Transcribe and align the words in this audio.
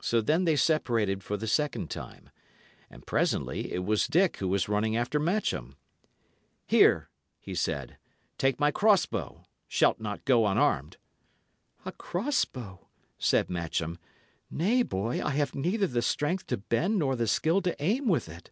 So 0.00 0.20
then 0.20 0.42
they 0.44 0.56
separated 0.56 1.22
for 1.22 1.36
the 1.36 1.46
second 1.46 1.88
time; 1.88 2.30
and 2.90 3.06
presently 3.06 3.72
it 3.72 3.84
was 3.84 4.08
Dick 4.08 4.38
who 4.38 4.48
was 4.48 4.68
running 4.68 4.96
after 4.96 5.20
Matcham. 5.20 5.76
"Here," 6.66 7.10
he 7.38 7.54
said, 7.54 7.96
"take 8.38 8.58
my 8.58 8.72
cross 8.72 9.06
bow; 9.06 9.44
shalt 9.68 10.00
not 10.00 10.24
go 10.24 10.48
unarmed." 10.48 10.96
"A 11.84 11.92
cross 11.92 12.44
bow!" 12.44 12.88
said 13.20 13.48
Matcham. 13.48 13.98
"Nay, 14.50 14.82
boy, 14.82 15.22
I 15.24 15.30
have 15.30 15.54
neither 15.54 15.86
the 15.86 16.02
strength 16.02 16.48
to 16.48 16.56
bend 16.56 16.98
nor 16.98 17.12
yet 17.12 17.18
the 17.18 17.28
skill 17.28 17.62
to 17.62 17.80
aim 17.80 18.08
with 18.08 18.28
it. 18.28 18.50